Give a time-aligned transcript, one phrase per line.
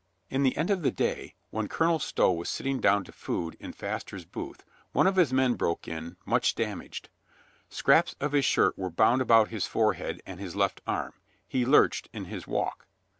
[0.31, 3.71] In the end of the day, when Colonel Stow was sitting down to food in
[3.71, 7.09] Paster's Booth, one of his men broke in, much damaged.
[7.69, 11.13] Scraps of his shirt were bound about his forehead and his left arm;
[11.47, 12.87] he lurched in his walk.